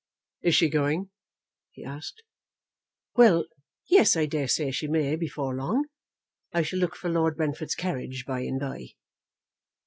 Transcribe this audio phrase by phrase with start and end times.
[0.41, 1.11] "Is she going?"
[1.69, 2.23] he asked.
[3.15, 3.45] "Well.
[3.87, 4.17] Yes.
[4.17, 5.85] I dare say she may before long.
[6.51, 8.87] I shall look for Lord Brentford's carriage by and by."